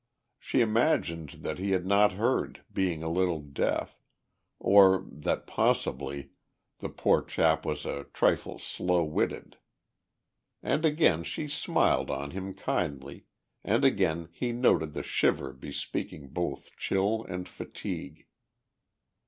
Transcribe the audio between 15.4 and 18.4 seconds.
bespeaking both chill and fatigue.